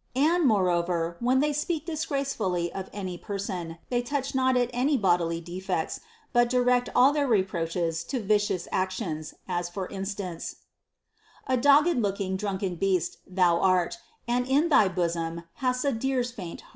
[0.00, 4.72] * And moreover, when they speak disgracefully of any per son, they touch not at
[5.02, 6.00] bodily defects,
[6.32, 10.56] but direct all their re proaches to vicious actions; as for instance:
[11.46, 16.62] A dogged looking, drunken beast thou art, And in thy bosom hast a deer's faint
[16.62, 16.72] heart;* II.